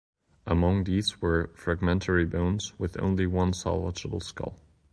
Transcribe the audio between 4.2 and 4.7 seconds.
skull.